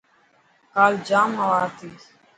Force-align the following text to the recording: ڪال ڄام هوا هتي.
ڪال 0.73 0.93
ڄام 1.09 1.29
هوا 1.41 1.57
هتي. 1.63 1.89